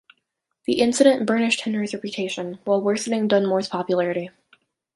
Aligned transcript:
The 0.65 0.79
incident 0.81 1.27
burnished 1.27 1.61
Henry's 1.61 1.93
reputation 1.93 2.57
while 2.65 2.81
worsening 2.81 3.27
Dunmore's 3.27 3.69
popularity. 3.69 4.31